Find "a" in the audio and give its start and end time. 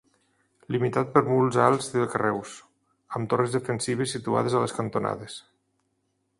4.61-4.67